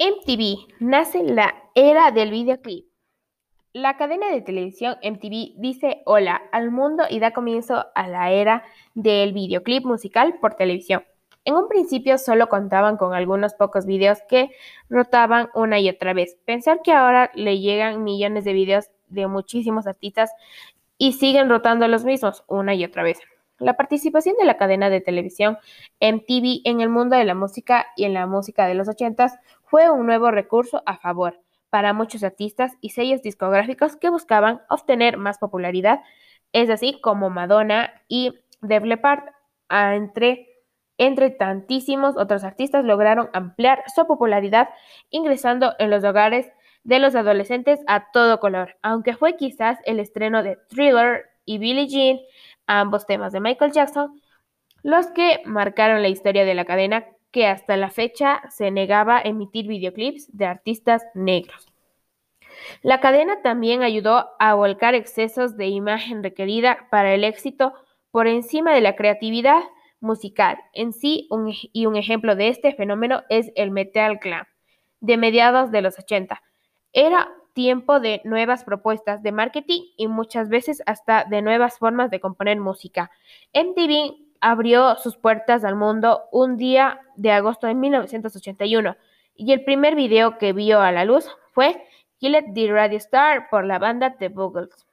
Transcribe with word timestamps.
MTV 0.00 0.68
nace 0.78 1.24
la 1.24 1.52
era 1.74 2.12
del 2.12 2.30
videoclip. 2.30 2.86
La 3.72 3.96
cadena 3.96 4.30
de 4.30 4.42
televisión 4.42 4.94
MTV 5.02 5.54
dice 5.56 6.02
hola 6.06 6.40
al 6.52 6.70
mundo 6.70 7.02
y 7.10 7.18
da 7.18 7.32
comienzo 7.32 7.84
a 7.96 8.06
la 8.06 8.30
era 8.30 8.62
del 8.94 9.32
videoclip 9.32 9.84
musical 9.84 10.38
por 10.40 10.54
televisión. 10.54 11.02
En 11.44 11.56
un 11.56 11.66
principio 11.66 12.16
solo 12.16 12.48
contaban 12.48 12.96
con 12.96 13.12
algunos 13.12 13.54
pocos 13.54 13.86
videos 13.86 14.18
que 14.28 14.50
rotaban 14.88 15.48
una 15.52 15.80
y 15.80 15.88
otra 15.88 16.12
vez. 16.12 16.38
Pensar 16.44 16.80
que 16.84 16.92
ahora 16.92 17.32
le 17.34 17.58
llegan 17.58 18.04
millones 18.04 18.44
de 18.44 18.52
videos 18.52 18.90
de 19.08 19.26
muchísimos 19.26 19.88
artistas 19.88 20.30
y 20.96 21.14
siguen 21.14 21.48
rotando 21.48 21.88
los 21.88 22.04
mismos 22.04 22.44
una 22.46 22.72
y 22.72 22.84
otra 22.84 23.02
vez. 23.02 23.18
La 23.58 23.76
participación 23.76 24.36
de 24.38 24.44
la 24.44 24.56
cadena 24.56 24.90
de 24.90 25.00
televisión 25.00 25.58
MTV 26.00 26.60
en 26.64 26.80
el 26.80 26.88
mundo 26.88 27.16
de 27.16 27.24
la 27.24 27.34
música 27.34 27.86
y 27.96 28.04
en 28.04 28.14
la 28.14 28.26
música 28.26 28.66
de 28.66 28.74
los 28.74 28.88
ochentas 28.88 29.38
fue 29.64 29.90
un 29.90 30.06
nuevo 30.06 30.30
recurso 30.30 30.82
a 30.86 30.96
favor 30.96 31.40
para 31.70 31.92
muchos 31.92 32.22
artistas 32.22 32.72
y 32.80 32.90
sellos 32.90 33.22
discográficos 33.22 33.96
que 33.96 34.10
buscaban 34.10 34.62
obtener 34.68 35.16
más 35.18 35.38
popularidad, 35.38 36.00
es 36.52 36.70
así 36.70 37.00
como 37.00 37.30
Madonna 37.30 37.92
y 38.08 38.38
Def 38.60 38.84
Leppard, 38.84 39.24
entre, 39.68 40.48
entre 40.96 41.30
tantísimos 41.30 42.16
otros 42.16 42.42
artistas, 42.44 42.84
lograron 42.84 43.28
ampliar 43.32 43.84
su 43.94 44.06
popularidad 44.06 44.70
ingresando 45.10 45.74
en 45.78 45.90
los 45.90 46.04
hogares 46.04 46.50
de 46.84 46.98
los 47.00 47.14
adolescentes 47.14 47.80
a 47.86 48.10
todo 48.12 48.40
color, 48.40 48.78
aunque 48.82 49.14
fue 49.14 49.36
quizás 49.36 49.78
el 49.84 50.00
estreno 50.00 50.42
de 50.42 50.56
Thriller 50.68 51.26
y 51.44 51.58
Billie 51.58 51.86
Jean, 51.86 52.18
ambos 52.68 53.06
temas 53.06 53.32
de 53.32 53.40
Michael 53.40 53.72
Jackson, 53.72 54.20
los 54.84 55.08
que 55.08 55.40
marcaron 55.44 56.02
la 56.02 56.08
historia 56.08 56.44
de 56.44 56.54
la 56.54 56.64
cadena 56.64 57.04
que 57.32 57.46
hasta 57.46 57.76
la 57.76 57.90
fecha 57.90 58.42
se 58.50 58.70
negaba 58.70 59.18
a 59.18 59.22
emitir 59.22 59.66
videoclips 59.66 60.36
de 60.36 60.46
artistas 60.46 61.02
negros. 61.14 61.66
La 62.82 63.00
cadena 63.00 63.42
también 63.42 63.82
ayudó 63.82 64.30
a 64.38 64.54
volcar 64.54 64.94
excesos 64.94 65.56
de 65.56 65.66
imagen 65.66 66.22
requerida 66.22 66.86
para 66.90 67.12
el 67.12 67.24
éxito 67.24 67.72
por 68.10 68.26
encima 68.26 68.72
de 68.72 68.80
la 68.80 68.96
creatividad 68.96 69.60
musical 70.00 70.58
en 70.72 70.92
sí 70.92 71.28
y 71.72 71.86
un 71.86 71.96
ejemplo 71.96 72.36
de 72.36 72.48
este 72.48 72.72
fenómeno 72.74 73.24
es 73.28 73.50
el 73.56 73.70
Metal 73.70 74.18
Glam 74.22 74.46
de 75.00 75.16
mediados 75.16 75.70
de 75.70 75.82
los 75.82 75.98
80. 75.98 76.42
Era 76.92 77.28
tiempo 77.58 77.98
de 77.98 78.20
nuevas 78.22 78.62
propuestas 78.62 79.20
de 79.24 79.32
marketing 79.32 79.82
y 79.96 80.06
muchas 80.06 80.48
veces 80.48 80.80
hasta 80.86 81.24
de 81.24 81.42
nuevas 81.42 81.76
formas 81.76 82.08
de 82.08 82.20
componer 82.20 82.60
música. 82.60 83.10
MTV 83.52 84.14
abrió 84.40 84.94
sus 84.94 85.16
puertas 85.16 85.64
al 85.64 85.74
mundo 85.74 86.22
un 86.30 86.56
día 86.56 87.00
de 87.16 87.32
agosto 87.32 87.66
de 87.66 87.74
1981 87.74 88.96
y 89.34 89.52
el 89.52 89.64
primer 89.64 89.96
video 89.96 90.38
que 90.38 90.52
vio 90.52 90.80
a 90.80 90.92
la 90.92 91.04
luz 91.04 91.28
fue 91.50 91.84
Killed 92.18 92.54
the 92.54 92.72
Radio 92.72 92.98
Star 92.98 93.48
por 93.50 93.64
la 93.64 93.80
banda 93.80 94.14
The 94.16 94.28
Buggles. 94.28 94.86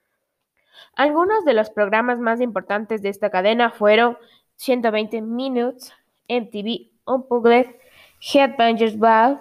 Algunos 0.96 1.46
de 1.46 1.54
los 1.54 1.70
programas 1.70 2.18
más 2.18 2.42
importantes 2.42 3.04
de 3.04 3.10
esta 3.10 3.30
cadena 3.30 3.70
fueron 3.70 4.18
120 4.56 5.22
Minutes, 5.22 5.94
MTV 6.28 6.90
Unplugged, 7.06 7.76
Headbangers 8.22 8.98
Ball, 8.98 9.40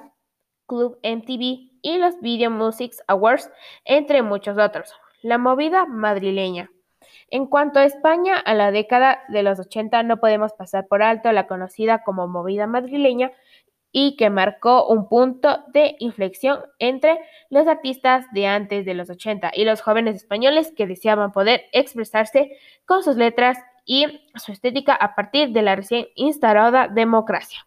Club 0.66 0.98
MTV 1.02 1.73
y 1.84 1.98
los 1.98 2.20
Video 2.20 2.50
Music 2.50 2.94
Awards, 3.06 3.48
entre 3.84 4.22
muchos 4.22 4.58
otros. 4.58 4.92
La 5.22 5.38
movida 5.38 5.86
madrileña. 5.86 6.70
En 7.30 7.46
cuanto 7.46 7.78
a 7.78 7.84
España, 7.84 8.36
a 8.36 8.54
la 8.54 8.70
década 8.70 9.22
de 9.28 9.42
los 9.42 9.60
80 9.60 10.02
no 10.02 10.18
podemos 10.18 10.54
pasar 10.54 10.88
por 10.88 11.02
alto 11.02 11.30
la 11.30 11.46
conocida 11.46 12.02
como 12.02 12.26
movida 12.26 12.66
madrileña 12.66 13.32
y 13.92 14.16
que 14.16 14.30
marcó 14.30 14.88
un 14.88 15.08
punto 15.08 15.62
de 15.68 15.94
inflexión 16.00 16.60
entre 16.78 17.18
los 17.50 17.68
artistas 17.68 18.26
de 18.32 18.46
antes 18.46 18.84
de 18.84 18.94
los 18.94 19.10
80 19.10 19.52
y 19.54 19.64
los 19.64 19.82
jóvenes 19.82 20.16
españoles 20.16 20.72
que 20.76 20.86
deseaban 20.86 21.32
poder 21.32 21.66
expresarse 21.72 22.58
con 22.86 23.02
sus 23.02 23.16
letras 23.16 23.58
y 23.84 24.06
su 24.36 24.52
estética 24.52 24.94
a 24.94 25.14
partir 25.14 25.50
de 25.50 25.62
la 25.62 25.76
recién 25.76 26.06
instalada 26.16 26.88
democracia. 26.88 27.66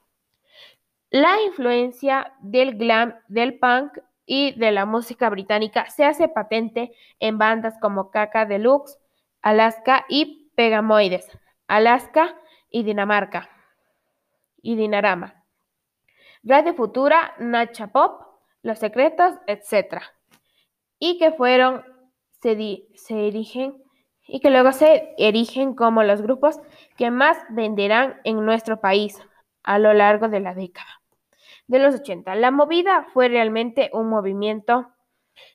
La 1.09 1.41
influencia 1.41 2.34
del 2.41 2.75
glam, 2.78 3.16
del 3.29 3.57
punk 3.59 3.97
y 4.27 4.51
de 4.59 4.71
la 4.71 4.85
música 4.85 5.29
británica. 5.31 5.89
Se 5.89 6.05
hace 6.05 6.27
patente 6.27 6.91
en 7.19 7.39
bandas 7.39 7.79
como 7.81 8.11
Caca 8.11 8.45
Deluxe, 8.45 8.99
Alaska 9.41 10.05
y 10.09 10.51
Pegamoides, 10.55 11.25
Alaska 11.67 12.35
y 12.69 12.83
Dinamarca 12.83 13.49
y 14.61 14.75
Dinarama, 14.75 15.45
Radio 16.43 16.73
Futura, 16.73 17.33
Nacha 17.39 17.87
Pop, 17.87 18.21
Los 18.61 18.79
Secretos, 18.79 19.33
etc. 19.47 20.01
Y 20.99 21.17
que 21.17 21.31
fueron, 21.31 21.83
se, 22.41 22.51
erigen 23.09 23.81
y 24.27 24.41
que 24.41 24.49
luego 24.49 24.73
se 24.73 25.13
erigen 25.17 25.73
como 25.73 26.03
los 26.03 26.21
grupos 26.21 26.59
que 26.97 27.11
más 27.11 27.37
venderán 27.49 28.19
en 28.25 28.43
nuestro 28.45 28.81
país 28.81 29.17
a 29.63 29.79
lo 29.79 29.93
largo 29.93 30.27
de 30.27 30.41
la 30.41 30.53
década 30.53 31.01
de 31.67 31.79
los 31.79 31.95
80. 31.95 32.35
La 32.35 32.51
movida 32.51 33.07
fue 33.13 33.28
realmente 33.28 33.89
un 33.94 34.09
movimiento 34.09 34.91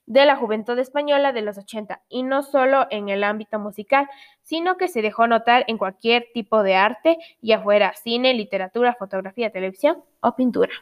de 0.07 0.25
la 0.25 0.37
juventud 0.37 0.79
española 0.79 1.33
de 1.33 1.43
los 1.43 1.59
80 1.59 2.03
y 2.09 2.23
no 2.23 2.43
solo 2.43 2.87
en 2.91 3.09
el 3.09 3.25
ámbito 3.25 3.59
musical, 3.59 4.09
sino 4.43 4.77
que 4.77 4.89
se 4.89 5.03
dejó 5.03 5.27
notar 5.27 5.65
en 5.67 5.79
cualquier 5.79 6.29
tipo 6.33 6.63
de 6.63 6.77
arte, 6.77 7.19
ya 7.41 7.61
fuera 7.61 7.95
cine, 7.95 8.35
literatura, 8.35 8.95
fotografía, 8.95 9.51
televisión 9.51 10.05
o 10.21 10.37
pintura. 10.37 10.73